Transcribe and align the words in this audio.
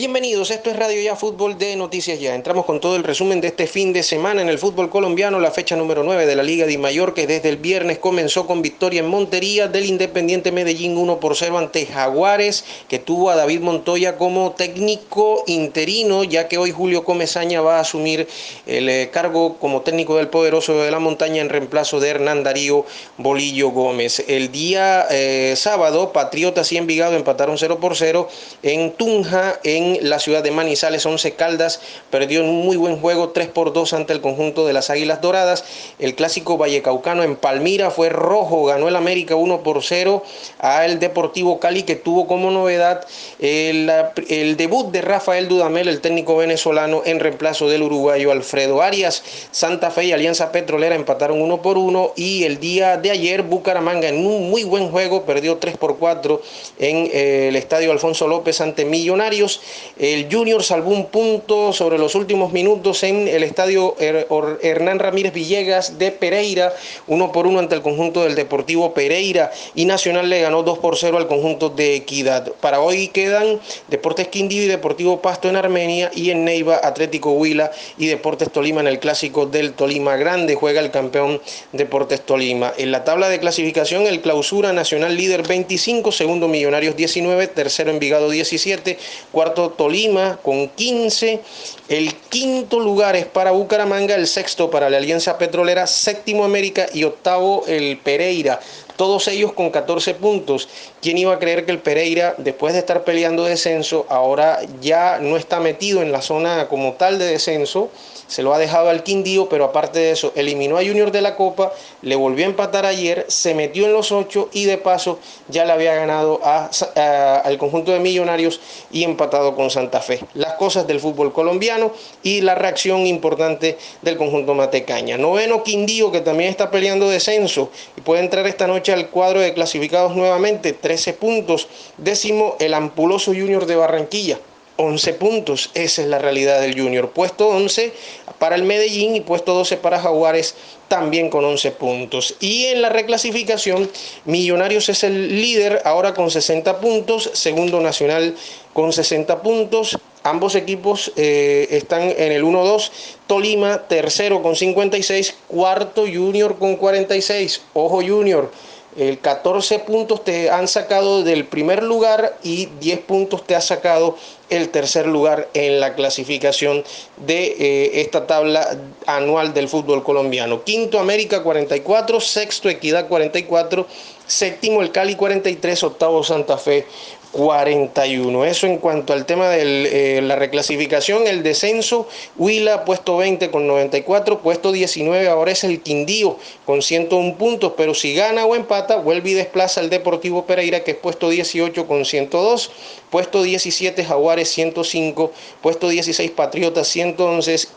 Bienvenidos, 0.00 0.50
esto 0.50 0.70
es 0.70 0.76
Radio 0.76 1.02
Ya 1.02 1.14
Fútbol 1.14 1.58
de 1.58 1.76
Noticias 1.76 2.18
Ya. 2.18 2.34
Entramos 2.34 2.64
con 2.64 2.80
todo 2.80 2.96
el 2.96 3.04
resumen 3.04 3.42
de 3.42 3.48
este 3.48 3.66
fin 3.66 3.92
de 3.92 4.02
semana 4.02 4.40
en 4.40 4.48
el 4.48 4.58
fútbol 4.58 4.88
colombiano, 4.88 5.38
la 5.40 5.50
fecha 5.50 5.76
número 5.76 6.02
9 6.02 6.24
de 6.24 6.36
la 6.36 6.42
Liga 6.42 6.64
de 6.64 6.78
Mayor, 6.78 7.12
que 7.12 7.26
desde 7.26 7.50
el 7.50 7.58
viernes 7.58 7.98
comenzó 7.98 8.46
con 8.46 8.62
victoria 8.62 9.00
en 9.00 9.08
Montería 9.08 9.68
del 9.68 9.84
Independiente 9.84 10.52
Medellín 10.52 10.96
1 10.96 11.20
por 11.20 11.36
0 11.36 11.58
ante 11.58 11.84
Jaguares, 11.84 12.64
que 12.88 12.98
tuvo 12.98 13.28
a 13.28 13.36
David 13.36 13.60
Montoya 13.60 14.16
como 14.16 14.52
técnico 14.52 15.44
interino, 15.46 16.24
ya 16.24 16.48
que 16.48 16.56
hoy 16.56 16.70
Julio 16.70 17.04
Comesaña 17.04 17.60
va 17.60 17.76
a 17.76 17.80
asumir 17.80 18.26
el 18.66 18.88
eh, 18.88 19.10
cargo 19.12 19.58
como 19.58 19.82
técnico 19.82 20.16
del 20.16 20.28
Poderoso 20.28 20.78
de 20.78 20.90
la 20.90 20.98
Montaña 20.98 21.42
en 21.42 21.50
reemplazo 21.50 22.00
de 22.00 22.08
Hernán 22.08 22.42
Darío 22.42 22.86
Bolillo 23.18 23.68
Gómez. 23.68 24.24
El 24.28 24.50
día 24.50 25.06
eh, 25.10 25.52
sábado, 25.56 26.10
Patriotas 26.14 26.72
y 26.72 26.78
Envigado 26.78 27.16
empataron 27.16 27.58
0 27.58 27.80
por 27.82 27.96
0 27.96 28.30
en 28.62 28.92
Tunja, 28.92 29.60
en 29.62 29.89
la 30.02 30.18
ciudad 30.18 30.42
de 30.42 30.50
Manizales. 30.50 31.06
11 31.06 31.32
Caldas 31.32 31.80
perdió 32.10 32.42
un 32.42 32.64
muy 32.64 32.76
buen 32.76 33.00
juego 33.00 33.30
3 33.30 33.48
por 33.48 33.72
2 33.72 33.92
ante 33.92 34.12
el 34.12 34.20
conjunto 34.20 34.66
de 34.66 34.72
las 34.72 34.90
Águilas 34.90 35.20
Doradas. 35.20 35.64
El 35.98 36.14
clásico 36.14 36.56
Vallecaucano 36.56 37.22
en 37.22 37.36
Palmira 37.36 37.90
fue 37.90 38.08
rojo, 38.08 38.64
ganó 38.64 38.88
el 38.88 38.96
América 38.96 39.36
1 39.36 39.62
por 39.62 39.82
0 39.82 40.22
al 40.58 40.98
Deportivo 40.98 41.60
Cali 41.60 41.82
que 41.82 41.96
tuvo 41.96 42.26
como 42.26 42.50
novedad 42.50 43.06
el, 43.38 43.90
el 44.28 44.56
debut 44.56 44.90
de 44.90 45.02
Rafael 45.02 45.48
Dudamel, 45.48 45.88
el 45.88 46.00
técnico 46.00 46.36
venezolano, 46.36 47.02
en 47.04 47.20
reemplazo 47.20 47.68
del 47.68 47.82
uruguayo 47.82 48.32
Alfredo 48.32 48.82
Arias. 48.82 49.22
Santa 49.50 49.90
Fe 49.90 50.04
y 50.04 50.12
Alianza 50.12 50.52
Petrolera 50.52 50.94
empataron 50.94 51.40
1 51.40 51.62
por 51.62 51.78
1 51.78 52.12
y 52.16 52.44
el 52.44 52.60
día 52.60 52.96
de 52.96 53.10
ayer 53.10 53.42
Bucaramanga 53.42 54.08
en 54.08 54.24
un 54.26 54.50
muy 54.50 54.64
buen 54.64 54.90
juego 54.90 55.24
perdió 55.24 55.58
3 55.58 55.76
por 55.76 55.98
4 55.98 56.42
en 56.78 57.08
eh, 57.12 57.48
el 57.48 57.56
estadio 57.56 57.92
Alfonso 57.92 58.26
López 58.28 58.60
ante 58.60 58.84
Millonarios. 58.84 59.60
El 59.98 60.32
Junior 60.32 60.62
salvó 60.62 60.90
un 60.90 61.06
punto 61.06 61.72
sobre 61.72 61.98
los 61.98 62.14
últimos 62.14 62.52
minutos 62.52 63.02
en 63.02 63.28
el 63.28 63.42
estadio 63.42 63.94
Hernán 63.98 64.98
Ramírez 64.98 65.32
Villegas 65.32 65.98
de 65.98 66.10
Pereira, 66.10 66.72
uno 67.06 67.32
por 67.32 67.46
uno 67.46 67.58
ante 67.58 67.74
el 67.74 67.82
conjunto 67.82 68.22
del 68.22 68.34
Deportivo 68.34 68.94
Pereira 68.94 69.50
y 69.74 69.84
Nacional 69.84 70.28
le 70.28 70.40
ganó 70.40 70.62
2 70.62 70.78
por 70.78 70.96
0 70.96 71.18
al 71.18 71.26
conjunto 71.26 71.68
de 71.68 71.96
Equidad. 71.96 72.50
Para 72.60 72.80
hoy 72.80 73.08
quedan 73.08 73.60
Deportes 73.88 74.28
Quindío 74.28 74.62
y 74.62 74.66
Deportivo 74.66 75.20
Pasto 75.20 75.48
en 75.48 75.56
Armenia 75.56 76.10
y 76.14 76.30
en 76.30 76.44
Neiva 76.44 76.80
Atlético 76.82 77.32
Huila 77.32 77.70
y 77.98 78.06
Deportes 78.06 78.50
Tolima 78.50 78.80
en 78.80 78.86
el 78.86 78.98
clásico 78.98 79.46
del 79.46 79.74
Tolima 79.74 80.16
Grande 80.16 80.54
juega 80.54 80.80
el 80.80 80.90
campeón 80.90 81.40
Deportes 81.72 82.22
Tolima. 82.22 82.72
En 82.78 82.90
la 82.90 83.04
tabla 83.04 83.28
de 83.28 83.38
clasificación 83.38 84.06
el 84.06 84.20
clausura 84.20 84.72
Nacional 84.72 85.16
líder 85.16 85.46
25, 85.46 86.12
segundo 86.12 86.48
Millonarios 86.48 86.96
19, 86.96 87.46
tercero 87.48 87.90
Envigado 87.90 88.30
17, 88.30 88.98
cuarto 89.32 89.59
Tolima 89.68 90.38
con 90.42 90.68
15. 90.68 91.40
El 91.88 92.14
quinto 92.14 92.80
lugar 92.80 93.16
es 93.16 93.26
para 93.26 93.50
Bucaramanga, 93.50 94.14
el 94.14 94.26
sexto 94.26 94.70
para 94.70 94.88
la 94.88 94.96
Alianza 94.96 95.36
Petrolera, 95.36 95.86
séptimo 95.86 96.44
América 96.44 96.86
y 96.94 97.04
octavo 97.04 97.64
el 97.66 97.98
Pereira. 97.98 98.58
Todos 99.00 99.28
ellos 99.28 99.54
con 99.54 99.70
14 99.70 100.12
puntos. 100.12 100.68
¿Quién 101.00 101.16
iba 101.16 101.32
a 101.32 101.38
creer 101.38 101.64
que 101.64 101.72
el 101.72 101.78
Pereira, 101.78 102.34
después 102.36 102.74
de 102.74 102.80
estar 102.80 103.02
peleando 103.02 103.44
descenso, 103.44 104.04
ahora 104.10 104.58
ya 104.82 105.18
no 105.20 105.38
está 105.38 105.58
metido 105.58 106.02
en 106.02 106.12
la 106.12 106.20
zona 106.20 106.68
como 106.68 106.92
tal 106.92 107.18
de 107.18 107.24
descenso? 107.24 107.88
se 108.30 108.44
lo 108.44 108.54
ha 108.54 108.58
dejado 108.58 108.88
al 108.88 109.02
Quindío, 109.02 109.48
pero 109.48 109.64
aparte 109.64 109.98
de 109.98 110.12
eso, 110.12 110.32
eliminó 110.36 110.78
a 110.78 110.84
Junior 110.84 111.10
de 111.10 111.20
la 111.20 111.34
Copa, 111.34 111.72
le 112.00 112.14
volvió 112.14 112.44
a 112.44 112.48
empatar 112.48 112.86
ayer, 112.86 113.24
se 113.26 113.54
metió 113.54 113.86
en 113.86 113.92
los 113.92 114.12
ocho 114.12 114.48
y 114.52 114.66
de 114.66 114.78
paso 114.78 115.18
ya 115.48 115.64
le 115.64 115.72
había 115.72 115.96
ganado 115.96 116.40
al 116.44 117.58
conjunto 117.58 117.90
de 117.90 117.98
Millonarios 117.98 118.60
y 118.92 119.02
empatado 119.02 119.56
con 119.56 119.68
Santa 119.68 120.00
Fe. 120.00 120.20
Las 120.34 120.54
cosas 120.54 120.86
del 120.86 121.00
fútbol 121.00 121.32
colombiano 121.32 121.90
y 122.22 122.40
la 122.40 122.54
reacción 122.54 123.04
importante 123.08 123.76
del 124.02 124.16
conjunto 124.16 124.54
Matecaña. 124.54 125.18
Noveno 125.18 125.64
Quindío, 125.64 126.12
que 126.12 126.20
también 126.20 126.50
está 126.50 126.70
peleando 126.70 127.08
descenso 127.08 127.70
y 127.96 128.00
puede 128.00 128.22
entrar 128.22 128.46
esta 128.46 128.68
noche 128.68 128.89
al 128.92 129.08
cuadro 129.08 129.40
de 129.40 129.54
clasificados 129.54 130.16
nuevamente, 130.16 130.72
13 130.72 131.12
puntos. 131.14 131.68
Décimo, 131.96 132.56
el 132.60 132.74
ampuloso 132.74 133.32
Junior 133.32 133.66
de 133.66 133.76
Barranquilla 133.76 134.38
11 134.80 135.14
puntos. 135.14 135.70
Esa 135.74 136.02
es 136.02 136.08
la 136.08 136.18
realidad 136.18 136.60
del 136.60 136.78
Junior. 136.78 137.10
Puesto 137.10 137.48
11 137.48 137.92
para 138.38 138.56
el 138.56 138.62
Medellín 138.62 139.14
y 139.14 139.20
puesto 139.20 139.52
12 139.52 139.76
para 139.76 140.00
Jaguares 140.00 140.54
también 140.88 141.28
con 141.28 141.44
11 141.44 141.70
puntos. 141.72 142.34
Y 142.40 142.66
en 142.66 142.82
la 142.82 142.88
reclasificación, 142.88 143.90
Millonarios 144.24 144.88
es 144.88 145.04
el 145.04 145.40
líder 145.40 145.82
ahora 145.84 146.14
con 146.14 146.30
60 146.30 146.80
puntos, 146.80 147.30
segundo 147.34 147.80
Nacional 147.80 148.34
con 148.72 148.92
60 148.92 149.42
puntos. 149.42 149.98
Ambos 150.22 150.54
equipos 150.54 151.12
eh, 151.16 151.68
están 151.70 152.02
en 152.02 152.32
el 152.32 152.42
1-2. 152.42 152.90
Tolima, 153.26 153.86
tercero 153.86 154.42
con 154.42 154.56
56, 154.56 155.36
cuarto 155.46 156.02
Junior 156.02 156.58
con 156.58 156.76
46. 156.76 157.62
Ojo 157.74 158.02
Junior 158.02 158.50
el 158.96 159.18
14 159.20 159.78
puntos 159.80 160.24
te 160.24 160.50
han 160.50 160.66
sacado 160.66 161.22
del 161.22 161.44
primer 161.44 161.82
lugar 161.82 162.36
y 162.42 162.66
10 162.80 163.00
puntos 163.00 163.46
te 163.46 163.54
ha 163.54 163.60
sacado 163.60 164.16
el 164.48 164.68
tercer 164.70 165.06
lugar 165.06 165.48
en 165.54 165.78
la 165.78 165.94
clasificación 165.94 166.82
de 167.18 167.56
eh, 167.58 168.00
esta 168.00 168.26
tabla 168.26 168.76
anual 169.06 169.54
del 169.54 169.68
fútbol 169.68 170.02
colombiano. 170.02 170.64
Quinto 170.64 170.98
América 170.98 171.42
44, 171.42 172.20
sexto 172.20 172.68
Equidad 172.68 173.06
44, 173.06 173.86
séptimo 174.26 174.82
el 174.82 174.90
Cali 174.90 175.14
43, 175.14 175.84
octavo 175.84 176.24
Santa 176.24 176.58
Fe 176.58 176.86
41. 177.32 178.44
Eso 178.44 178.66
en 178.66 178.78
cuanto 178.78 179.12
al 179.12 179.24
tema 179.24 179.48
de 179.48 180.18
eh, 180.18 180.22
la 180.22 180.36
reclasificación, 180.36 181.26
el 181.26 181.42
descenso, 181.42 182.08
Huila 182.36 182.84
puesto 182.84 183.16
20 183.16 183.50
con 183.50 183.66
94, 183.66 184.40
puesto 184.40 184.72
19 184.72 185.28
ahora 185.28 185.52
es 185.52 185.62
el 185.64 185.80
Quindío 185.80 186.36
con 186.66 186.82
101 186.82 187.36
puntos, 187.36 187.74
pero 187.76 187.94
si 187.94 188.14
gana 188.14 188.44
o 188.44 188.54
empata, 188.54 188.96
vuelve 188.96 189.30
y 189.30 189.34
desplaza 189.34 189.80
al 189.80 189.90
Deportivo 189.90 190.44
Pereira 190.44 190.80
que 190.80 190.92
es 190.92 190.96
puesto 190.96 191.28
18 191.28 191.86
con 191.86 192.04
102, 192.04 192.70
puesto 193.10 193.42
17 193.42 194.04
Jaguares 194.04 194.48
105, 194.50 195.32
puesto 195.62 195.88
16 195.88 196.30
Patriotas 196.32 196.88
111, 196.88 197.68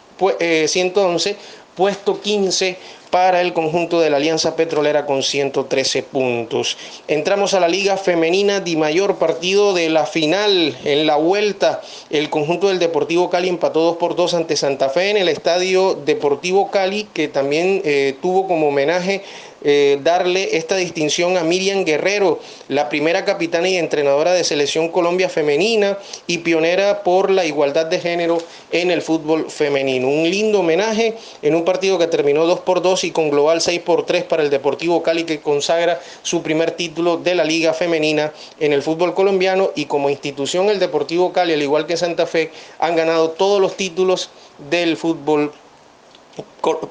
111 0.68 1.36
puesto 1.75 2.22
15 2.22 2.78
para 3.13 3.41
el 3.41 3.53
conjunto 3.53 4.01
de 4.01 4.09
la 4.09 4.17
Alianza 4.17 4.56
Petrolera 4.56 5.06
con 5.06 5.22
113 5.22 6.01
puntos. 6.01 6.78
Entramos 7.07 7.53
a 7.53 7.59
la 7.59 7.67
Liga 7.67 7.95
Femenina 7.95 8.59
Di 8.59 8.75
Mayor, 8.75 9.17
partido 9.17 9.75
de 9.75 9.89
la 9.89 10.07
final 10.07 10.75
en 10.83 11.06
la 11.06 11.16
vuelta. 11.16 11.81
El 12.09 12.31
conjunto 12.31 12.69
del 12.69 12.79
Deportivo 12.79 13.29
Cali 13.29 13.50
empató 13.50 13.81
2 13.81 13.97
por 13.97 14.16
2 14.16 14.33
ante 14.33 14.57
Santa 14.57 14.89
Fe 14.89 15.12
en 15.12 15.17
el 15.17 15.29
Estadio 15.29 15.94
Deportivo 15.94 16.72
Cali, 16.72 17.03
que 17.13 17.28
también 17.28 17.83
eh, 17.85 18.17
tuvo 18.19 18.47
como 18.47 18.69
homenaje 18.69 19.22
eh, 19.63 20.00
darle 20.03 20.57
esta 20.57 20.75
distinción 20.75 21.38
a 21.38 21.44
Miriam 21.44 21.85
Guerrero, 21.85 22.40
la 22.68 22.90
primera 22.90 23.25
capitana 23.25 23.69
y 23.69 23.78
entrenadora 23.78 24.34
de 24.34 24.44
Selección 24.44 24.90
Colombia 24.90 25.29
Femenina 25.29 25.97
y 26.28 26.40
pionera 26.40 27.03
por 27.03 27.31
la 27.31 27.46
igualdad 27.46 27.85
de 27.85 28.00
género 28.00 28.40
en 28.72 28.91
el 28.91 29.01
fútbol 29.01 29.50
femenino. 29.50 30.07
Un 30.07 30.29
lindo 30.29 30.59
homenaje 30.59 31.16
en 31.41 31.56
un 31.56 31.63
partido 31.63 31.97
que 31.97 32.07
terminó 32.07 32.46
2 32.46 32.59
por 32.62 32.81
2 32.81 33.06
y 33.06 33.12
con 33.12 33.29
global 33.29 33.62
6 33.62 33.81
por 33.81 34.06
3 34.06 34.24
para 34.25 34.44
el 34.44 34.50
Deportivo 34.50 35.03
Cali 35.03 35.24
que 35.24 35.40
consagra 35.40 36.01
su 36.22 36.41
primer 36.41 36.72
título 36.72 37.18
de 37.18 37.35
la 37.35 37.44
Liga 37.44 37.74
Femenina 37.74 38.34
en 38.59 38.74
el 38.74 38.81
fútbol 38.81 39.13
colombiano 39.13 39.72
y 39.75 39.85
como 39.85 40.09
institución 40.09 40.69
el 40.69 40.80
Deportivo 40.80 41.31
Cali, 41.31 41.53
al 41.53 41.62
igual 41.62 41.85
que 41.85 41.97
Santa 41.97 42.25
Fe, 42.25 42.51
han 42.80 42.95
ganado 42.95 43.31
todos 43.31 43.62
los 43.62 43.75
títulos 43.78 44.30
del 44.69 44.97
fútbol 44.97 45.51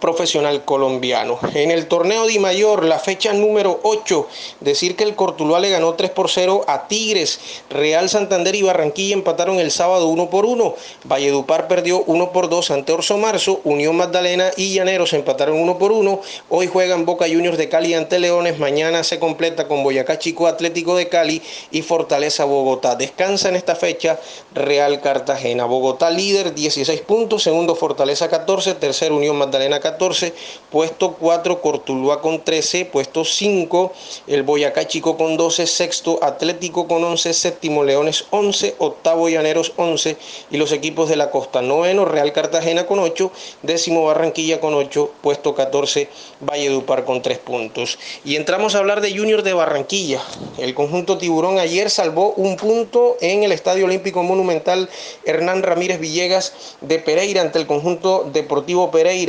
profesional 0.01 0.65
colombiano. 0.65 1.39
En 1.55 1.71
el 1.71 1.87
torneo 1.89 2.27
de 2.27 2.39
Mayor, 2.39 2.85
la 2.85 2.99
fecha 2.99 3.33
número 3.33 3.81
8, 3.83 4.29
decir 4.61 4.97
que 4.97 5.05
el 5.05 5.15
Cortuluá 5.15 5.61
le 5.61 5.71
ganó 5.71 5.95
3 5.95 6.11
por 6.11 6.31
0 6.31 6.65
a 6.69 6.87
Tigres, 6.89 7.41
Real 7.71 8.11
Santander 8.11 8.55
y 8.55 8.63
Barranquilla 8.63 9.15
empataron 9.15 9.59
el 9.59 9.71
sábado 9.71 10.09
1 10.09 10.29
por 10.29 10.45
1, 10.45 10.75
Valledupar 11.05 11.69
perdió 11.69 12.03
1 12.05 12.33
por 12.33 12.51
2 12.51 12.71
ante 12.71 12.93
Orso 12.93 13.17
Marzo, 13.17 13.61
Unión 13.65 13.97
Magdalena 13.97 14.51
y 14.57 14.75
Llaneros 14.75 15.15
empataron 15.15 15.59
1 15.59 15.79
por 15.79 15.93
1, 15.93 16.21
hoy 16.51 16.67
juegan 16.67 17.07
Boca 17.07 17.25
Juniors 17.27 17.57
de 17.57 17.71
Cali 17.71 17.95
ante 17.95 18.19
Leones, 18.19 18.59
mañana 18.59 19.03
se 19.05 19.19
completa 19.19 19.69
con 19.69 19.83
Boyacá 19.83 20.19
Chico 20.19 20.47
Atlético 20.47 20.97
de 20.97 21.09
Cali 21.09 21.41
y 21.71 21.81
Fortaleza 21.81 22.45
Bogotá. 22.45 22.95
Descansa 22.95 23.49
en 23.49 23.57
esta 23.57 23.75
fecha 23.75 24.21
Real 24.55 25.01
Cartagena, 25.01 25.65
Bogotá 25.65 26.11
líder 26.11 26.55
16 26.55 27.01
puntos, 27.01 27.43
segundo 27.43 27.75
Fortaleza 27.75 28.29
14, 28.29 28.75
tercero 28.75 29.17
Unión 29.17 29.32
Magdalena 29.35 29.81
14, 29.81 30.33
puesto 30.71 31.15
4 31.15 31.61
Cortuluá 31.61 32.21
con 32.21 32.43
13, 32.43 32.87
puesto 32.87 33.25
5 33.25 33.93
el 34.27 34.43
Boyacá 34.43 34.87
Chico 34.87 35.17
con 35.17 35.37
12, 35.37 35.67
sexto 35.67 36.19
Atlético 36.23 36.87
con 36.89 37.05
11, 37.05 37.33
séptimo 37.33 37.85
Leones 37.85 38.25
11, 38.31 38.77
octavo 38.79 39.29
Llaneros 39.29 39.73
11 39.77 40.17
y 40.51 40.57
los 40.57 40.73
equipos 40.73 41.09
de 41.09 41.17
la 41.17 41.31
costa, 41.31 41.63
noveno 41.63 42.05
Real 42.05 42.33
Cartagena 42.33 42.87
con 42.87 42.99
8, 42.99 43.31
décimo 43.63 44.05
Barranquilla 44.05 44.61
con 44.61 44.75
8, 44.75 45.13
puesto 45.23 45.55
14 45.55 46.09
Valledupar 46.41 47.05
con 47.05 47.23
3 47.23 47.39
puntos. 47.39 47.99
Y 48.25 48.37
entramos 48.37 48.75
a 48.75 48.79
hablar 48.79 49.01
de 49.01 49.17
Junior 49.17 49.43
de 49.43 49.53
Barranquilla. 49.53 50.21
El 50.59 50.75
conjunto 50.75 51.19
tiburón 51.19 51.59
ayer 51.59 51.91
salvó 51.91 52.33
un 52.33 52.57
punto 52.57 53.17
en 53.21 53.43
el 53.43 53.53
Estadio 53.53 53.87
Olímpico 53.87 54.23
Monumental 54.23 54.89
Hernán 55.25 55.63
Ramírez 55.63 56.01
Villegas 56.01 56.77
de 56.81 56.99
Pereira 56.99 57.43
ante 57.43 57.59
el 57.59 57.67
conjunto 57.67 58.29
Deportivo 58.33 58.91
Pereira. 58.91 59.22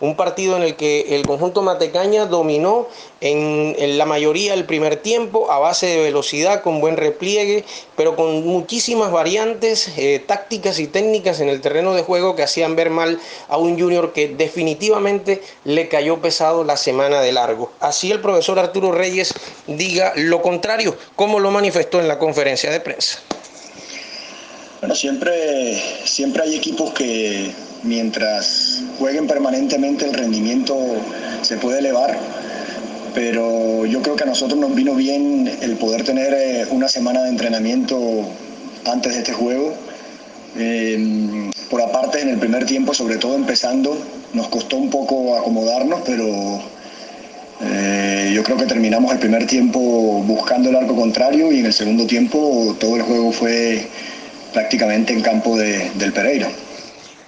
Un 0.00 0.16
partido 0.16 0.56
en 0.56 0.62
el 0.62 0.76
que 0.76 1.16
el 1.16 1.26
conjunto 1.26 1.62
Matecaña 1.62 2.26
dominó 2.26 2.88
en, 3.20 3.98
la 3.98 4.06
mayoría 4.06 4.52
del 4.52 4.64
primer 4.64 4.96
tiempo 4.96 5.50
a 5.50 5.58
base 5.58 5.86
de 5.86 6.02
velocidad, 6.02 6.62
con 6.62 6.80
buen 6.80 6.96
repliegue, 6.96 7.64
pero 7.96 8.16
con 8.16 8.46
muchísimas 8.46 9.10
variantes 9.10 9.88
eh, 9.96 10.22
tácticas 10.26 10.78
y 10.78 10.86
técnicas 10.86 11.40
en 11.40 11.48
el 11.48 11.60
terreno 11.60 11.94
de 11.94 12.02
juego 12.02 12.36
que 12.36 12.42
hacían 12.42 12.76
ver 12.76 12.90
mal 12.90 13.20
a 13.48 13.56
un 13.56 13.78
junior 13.78 14.12
que 14.12 14.28
definitivamente 14.28 15.42
le 15.64 15.88
cayó 15.88 16.20
pesado 16.20 16.64
la 16.64 16.76
semana 16.76 17.20
de 17.20 17.32
largo. 17.32 17.72
Así 17.80 18.10
el 18.10 18.20
profesor 18.20 18.58
Arturo 18.58 18.92
Reyes 18.92 19.34
diga 19.66 20.12
lo 20.16 20.42
contrario, 20.42 20.96
como 21.16 21.40
lo 21.40 21.50
manifestó 21.50 22.00
en 22.00 22.08
la 22.08 22.18
conferencia 22.18 22.70
de 22.70 22.80
prensa. 22.80 23.20
Bueno, 24.80 24.94
siempre, 24.94 25.78
siempre 26.04 26.42
hay 26.42 26.54
equipos 26.54 26.94
que 26.94 27.50
mientras 27.82 28.82
jueguen 28.98 29.26
permanentemente 29.26 30.06
el 30.06 30.14
rendimiento 30.14 30.74
se 31.42 31.58
puede 31.58 31.80
elevar, 31.80 32.18
pero 33.14 33.84
yo 33.84 34.00
creo 34.00 34.16
que 34.16 34.24
a 34.24 34.26
nosotros 34.26 34.58
nos 34.58 34.74
vino 34.74 34.94
bien 34.94 35.50
el 35.60 35.76
poder 35.76 36.02
tener 36.04 36.32
eh, 36.32 36.66
una 36.70 36.88
semana 36.88 37.22
de 37.24 37.28
entrenamiento 37.28 37.98
antes 38.86 39.12
de 39.12 39.18
este 39.18 39.34
juego. 39.34 39.74
Em, 40.56 41.50
por 41.68 41.82
aparte, 41.82 42.22
en 42.22 42.30
el 42.30 42.38
primer 42.38 42.64
tiempo, 42.64 42.94
sobre 42.94 43.18
todo 43.18 43.34
empezando, 43.34 43.98
nos 44.32 44.48
costó 44.48 44.78
un 44.78 44.88
poco 44.88 45.36
acomodarnos, 45.36 46.00
pero 46.06 46.62
eh, 47.60 48.32
yo 48.34 48.42
creo 48.42 48.56
que 48.56 48.64
terminamos 48.64 49.12
el 49.12 49.18
primer 49.18 49.46
tiempo 49.46 49.78
buscando 50.26 50.70
el 50.70 50.76
arco 50.76 50.96
contrario 50.96 51.52
y 51.52 51.58
en 51.58 51.66
el 51.66 51.74
segundo 51.74 52.06
tiempo 52.06 52.74
todo 52.80 52.96
el 52.96 53.02
juego 53.02 53.30
fue 53.30 53.86
prácticamente 54.52 55.12
en 55.12 55.22
campo 55.22 55.56
de, 55.56 55.90
del 55.94 56.12
Pereira. 56.12 56.48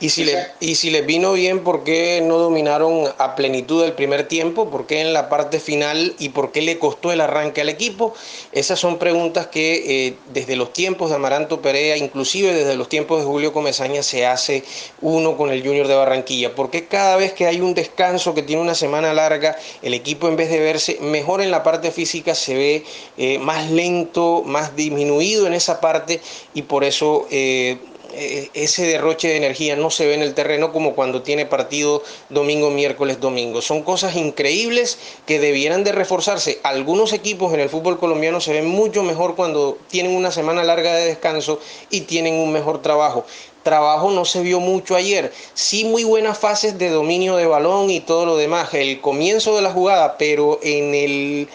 Y 0.03 0.09
si, 0.09 0.25
le, 0.25 0.49
y 0.59 0.75
si 0.75 0.91
les 0.91 1.07
vino 1.07 1.33
bien, 1.33 1.61
¿por 1.61 1.85
qué 1.85 2.21
no 2.25 2.39
dominaron 2.39 3.05
a 3.19 3.37
plenitud 3.37 3.85
el 3.85 3.93
primer 3.93 4.27
tiempo? 4.27 4.69
¿Por 4.69 4.85
qué 4.85 5.01
en 5.01 5.13
la 5.13 5.29
parte 5.29 5.61
final 5.61 6.17
y 6.19 6.31
por 6.31 6.51
qué 6.51 6.61
le 6.61 6.81
costó 6.81 7.13
el 7.13 7.21
arranque 7.21 7.61
al 7.61 7.69
equipo? 7.69 8.13
Esas 8.51 8.81
son 8.81 8.99
preguntas 8.99 9.47
que 9.47 10.09
eh, 10.09 10.15
desde 10.35 10.57
los 10.57 10.73
tiempos 10.73 11.11
de 11.11 11.15
Amaranto 11.15 11.63
Perea, 11.63 11.97
inclusive 11.97 12.53
desde 12.53 12.75
los 12.75 12.89
tiempos 12.89 13.21
de 13.21 13.27
Julio 13.27 13.53
Comesaña, 13.53 14.03
se 14.03 14.27
hace 14.27 14.65
uno 15.03 15.37
con 15.37 15.53
el 15.53 15.65
Junior 15.65 15.87
de 15.87 15.95
Barranquilla. 15.95 16.53
¿Por 16.53 16.69
qué 16.71 16.87
cada 16.87 17.17
vez 17.17 17.33
que 17.33 17.47
hay 17.47 17.61
un 17.61 17.73
descanso 17.73 18.35
que 18.35 18.43
tiene 18.43 18.61
una 18.61 18.75
semana 18.75 19.15
larga, 19.15 19.57
el 19.83 19.95
equipo 19.95 20.27
en 20.27 20.35
vez 20.35 20.51
de 20.51 20.59
verse 20.59 20.99
mejor 21.01 21.41
en 21.43 21.53
la 21.53 21.63
parte 21.63 21.93
física 21.93 22.35
se 22.35 22.57
ve 22.57 22.85
eh, 23.19 23.39
más 23.39 23.71
lento, 23.71 24.43
más 24.45 24.75
disminuido 24.75 25.47
en 25.47 25.55
esa 25.55 25.81
parte 25.81 26.21
y 26.55 26.63
por 26.63 26.83
eso... 26.83 27.29
Eh, 27.31 27.79
ese 28.13 28.87
derroche 28.87 29.29
de 29.29 29.37
energía 29.37 29.77
no 29.77 29.91
se 29.91 30.07
ve 30.07 30.15
en 30.15 30.23
el 30.23 30.35
terreno 30.35 30.73
como 30.73 30.95
cuando 30.95 31.23
tiene 31.23 31.47
partido 31.47 32.03
domingo, 32.29 32.71
miércoles, 32.71 33.21
domingo. 33.21 33.63
Son 33.63 33.83
cosas 33.83 34.17
increíbles 34.17 34.99
que 35.27 35.39
debieran 35.39 35.85
de 35.85 35.93
reforzarse. 35.93 36.61
Algunos 36.63 37.13
equipos 37.13 37.53
en 37.55 37.61
el 37.61 37.69
fútbol 37.69 37.99
colombiano 37.99 38.41
se 38.41 38.53
ven 38.53 38.67
mucho 38.67 39.03
mejor 39.03 39.35
cuando 39.35 39.79
tienen 39.89 40.15
una 40.15 40.31
semana 40.31 40.65
larga 40.65 40.95
de 40.95 41.07
descanso 41.07 41.61
y 41.91 42.03
tienen 42.03 42.35
un 42.35 42.53
mejor 42.53 42.83
trabajo 42.83 43.25
trabajo 43.63 44.11
no 44.11 44.25
se 44.25 44.43
vio 44.43 44.61
mucho 44.61 44.97
ayer. 44.97 45.33
Sí 45.55 45.85
muy 45.85 46.05
buenas 46.05 46.39
fases 46.39 46.79
de 46.79 46.91
dominio 46.91 47.37
de 47.37 47.47
balón 47.47 47.91
y 47.91 48.01
todo 48.01 48.27
lo 48.27 48.37
demás. 48.37 48.75
El 48.75 49.01
comienzo 49.01 49.57
de 49.57 49.63
la 49.63 49.73
jugada, 49.73 50.19
pero 50.19 50.59
en 50.63 50.95
el 50.95 51.49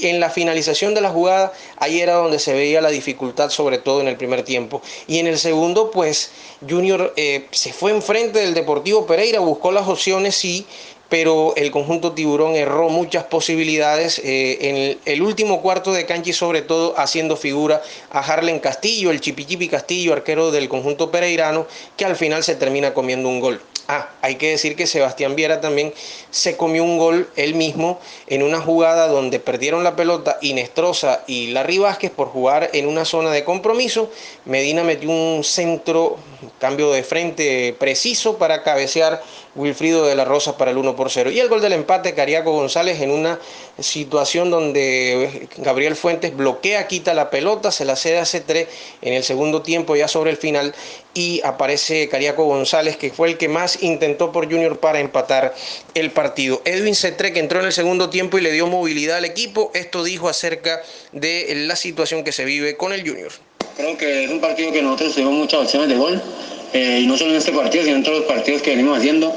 en 0.00 0.20
la 0.20 0.30
finalización 0.30 0.94
de 0.94 1.00
la 1.00 1.10
jugada, 1.10 1.52
ahí 1.76 2.00
era 2.00 2.14
donde 2.14 2.38
se 2.38 2.52
veía 2.52 2.80
la 2.80 2.90
dificultad, 2.90 3.50
sobre 3.50 3.78
todo 3.78 4.00
en 4.00 4.08
el 4.08 4.16
primer 4.16 4.42
tiempo. 4.42 4.82
Y 5.06 5.18
en 5.18 5.26
el 5.26 5.38
segundo, 5.38 5.90
pues 5.90 6.30
Junior 6.68 7.12
eh, 7.16 7.46
se 7.50 7.72
fue 7.72 7.90
enfrente 7.90 8.38
del 8.40 8.54
Deportivo 8.54 9.06
Pereira, 9.06 9.40
buscó 9.40 9.72
las 9.72 9.88
opciones, 9.88 10.36
sí, 10.36 10.66
pero 11.10 11.54
el 11.56 11.70
conjunto 11.72 12.12
tiburón 12.12 12.54
erró 12.54 12.88
muchas 12.88 13.24
posibilidades 13.24 14.20
eh, 14.20 14.58
en 14.60 14.98
el, 15.04 15.22
último 15.22 15.60
cuarto 15.60 15.92
de 15.92 16.06
cancha 16.06 16.30
y 16.30 16.32
sobre 16.32 16.62
todo 16.62 16.94
haciendo 16.96 17.36
figura 17.36 17.82
a 18.10 18.20
Harlen 18.20 18.60
Castillo, 18.60 19.10
el 19.10 19.20
Chipichipi 19.20 19.68
Castillo, 19.68 20.12
arquero 20.12 20.52
del 20.52 20.68
conjunto 20.68 21.10
pereirano, 21.10 21.66
que 21.96 22.04
al 22.04 22.16
final 22.16 22.44
se 22.44 22.54
termina 22.54 22.94
comiendo 22.94 23.28
un 23.28 23.40
gol. 23.40 23.60
Ah, 23.92 24.08
hay 24.22 24.36
que 24.36 24.50
decir 24.50 24.76
que 24.76 24.86
Sebastián 24.86 25.34
Viera 25.34 25.60
también 25.60 25.92
se 26.30 26.56
comió 26.56 26.84
un 26.84 26.96
gol 26.96 27.28
él 27.34 27.56
mismo 27.56 27.98
en 28.28 28.44
una 28.44 28.60
jugada 28.60 29.08
donde 29.08 29.40
perdieron 29.40 29.82
la 29.82 29.96
pelota 29.96 30.38
Inestrosa 30.42 31.24
y 31.26 31.48
Larry 31.48 31.78
Vázquez 31.78 32.12
por 32.12 32.28
jugar 32.28 32.70
en 32.72 32.86
una 32.86 33.04
zona 33.04 33.32
de 33.32 33.42
compromiso. 33.42 34.08
Medina 34.44 34.84
metió 34.84 35.10
un 35.10 35.42
centro, 35.42 36.18
cambio 36.60 36.92
de 36.92 37.02
frente 37.02 37.74
preciso 37.80 38.38
para 38.38 38.62
cabecear 38.62 39.24
Wilfrido 39.54 40.06
de 40.06 40.14
la 40.14 40.24
Rosa 40.24 40.56
para 40.56 40.70
el 40.70 40.76
1 40.76 40.94
por 40.96 41.10
0. 41.10 41.30
Y 41.30 41.40
el 41.40 41.48
gol 41.48 41.60
del 41.60 41.72
empate, 41.72 42.14
Cariaco 42.14 42.52
González 42.52 43.00
en 43.00 43.10
una 43.10 43.38
situación 43.78 44.50
donde 44.50 45.48
Gabriel 45.56 45.96
Fuentes 45.96 46.36
bloquea, 46.36 46.86
quita 46.86 47.14
la 47.14 47.30
pelota, 47.30 47.72
se 47.72 47.84
la 47.84 47.96
cede 47.96 48.18
a 48.18 48.22
C3 48.22 48.66
en 49.02 49.14
el 49.14 49.24
segundo 49.24 49.62
tiempo 49.62 49.96
ya 49.96 50.08
sobre 50.08 50.30
el 50.30 50.36
final 50.36 50.74
y 51.14 51.40
aparece 51.44 52.08
Cariaco 52.08 52.44
González 52.44 52.96
que 52.96 53.10
fue 53.10 53.28
el 53.28 53.38
que 53.38 53.48
más 53.48 53.82
intentó 53.82 54.30
por 54.30 54.44
Junior 54.50 54.78
para 54.78 55.00
empatar 55.00 55.54
el 55.94 56.10
partido. 56.12 56.62
Edwin 56.64 56.94
C3 56.94 57.32
que 57.32 57.40
entró 57.40 57.60
en 57.60 57.66
el 57.66 57.72
segundo 57.72 58.10
tiempo 58.10 58.38
y 58.38 58.42
le 58.42 58.52
dio 58.52 58.66
movilidad 58.66 59.16
al 59.16 59.24
equipo, 59.24 59.70
esto 59.74 60.04
dijo 60.04 60.28
acerca 60.28 60.82
de 61.12 61.52
la 61.66 61.76
situación 61.76 62.22
que 62.22 62.32
se 62.32 62.44
vive 62.44 62.76
con 62.76 62.92
el 62.92 63.08
Junior. 63.08 63.32
Creo 63.76 63.96
que 63.96 64.24
es 64.24 64.30
un 64.30 64.40
partido 64.40 64.72
que 64.72 64.82
nosotros 64.82 65.14
tuvimos 65.14 65.34
muchas 65.34 65.60
opciones 65.60 65.88
de 65.88 65.96
gol 65.96 66.22
eh, 66.72 67.00
y 67.02 67.06
no 67.06 67.16
solo 67.16 67.30
en 67.30 67.36
este 67.38 67.52
partido, 67.52 67.84
sino 67.84 67.96
en 67.96 68.02
todos 68.02 68.18
los 68.18 68.26
partidos 68.26 68.62
que 68.62 68.70
venimos 68.70 68.98
haciendo. 68.98 69.34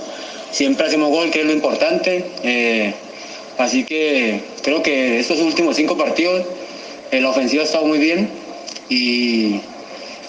Siempre 0.51 0.87
hacemos 0.87 1.09
gol, 1.09 1.31
que 1.31 1.41
es 1.41 1.45
lo 1.45 1.51
importante. 1.51 2.25
Eh, 2.43 2.93
así 3.57 3.83
que 3.83 4.41
creo 4.61 4.83
que 4.83 5.19
estos 5.19 5.39
últimos 5.39 5.75
cinco 5.75 5.97
partidos 5.97 6.45
eh, 7.11 7.21
la 7.21 7.29
ofensiva 7.29 7.63
ha 7.63 7.65
estado 7.65 7.85
muy 7.85 7.99
bien 7.99 8.29
y, 8.89 9.59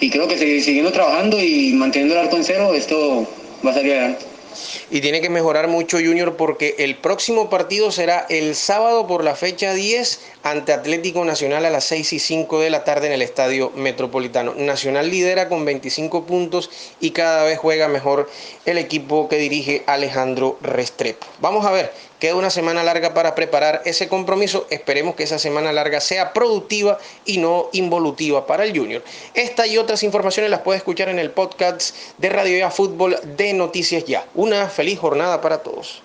y 0.01 0.11
creo 0.11 0.29
que 0.29 0.37
siguiendo 0.61 0.93
trabajando 0.93 1.43
y 1.43 1.73
manteniendo 1.73 2.15
el 2.15 2.21
arco 2.21 2.37
en 2.37 2.45
cero, 2.45 2.75
esto 2.75 3.27
va 3.65 3.71
a 3.71 3.75
salir 3.75 3.93
adelante 3.93 4.34
y 4.91 5.01
tiene 5.01 5.21
que 5.21 5.31
mejorar 5.31 5.69
mucho 5.69 5.99
Junior 5.99 6.37
porque 6.37 6.77
el 6.79 6.97
próximo 6.97 7.51
partido 7.51 7.91
será 7.91 8.27
el 8.29 8.55
sábado 8.55 9.07
por 9.07 9.25
la 9.25 9.35
fecha 9.35 9.73
10 9.73 10.21
ante 10.43 10.73
Atlético 10.73 11.25
Nacional 11.25 11.65
a 11.65 11.71
las 11.71 11.85
6 11.85 12.13
y 12.13 12.19
5 12.19 12.61
de 12.61 12.71
la 12.71 12.85
tarde 12.85 13.07
en 13.07 13.13
el 13.13 13.23
Estadio 13.23 13.71
Metropolitano. 13.75 14.55
Nacional 14.55 15.11
lidera 15.11 15.49
con 15.49 15.65
25 15.65 16.25
puntos 16.25 16.71
y 17.01 17.11
cada 17.11 17.45
vez 17.45 17.59
juega 17.59 17.89
mejor 17.89 18.31
el 18.67 18.79
equipo 18.79 19.29
que 19.29 19.37
dirige 19.37 19.83
Alejandro 19.87 20.59
Restrepo. 20.63 21.27
Vamos 21.41 21.67
a 21.67 21.71
ver 21.71 21.93
Queda 22.25 22.37
una 22.37 22.49
semana 22.49 22.83
larga 22.85 23.13
para 23.13 23.35
preparar 23.35 23.83
ese 23.85 24.09
compromiso. 24.09 24.67
Esperemos 24.71 25.15
que 25.15 25.25
esa 25.25 25.39
semana 25.39 25.73
larga 25.73 26.01
sea 26.01 26.33
productiva 26.33 26.97
y 27.27 27.39
no 27.39 27.69
involutiva 27.73 28.47
para 28.47 28.65
el 28.65 28.75
Junior. 28.75 29.03
Esta 29.35 29.67
y 29.67 29.79
otras 29.79 30.03
informaciones 30.05 30.51
las 30.51 30.61
puede 30.61 30.79
escuchar 30.79 31.09
en 31.09 31.19
el 31.19 31.33
podcast 31.33 31.95
de 32.19 32.29
Radio 32.29 32.57
Ya 32.57 32.71
Fútbol 32.71 33.19
de 33.37 33.53
Noticias 33.53 34.05
Ya. 34.05 34.27
Una 34.45 34.69
feliz 34.69 34.99
jornada 34.99 35.41
para 35.41 35.63
todos. 35.63 36.03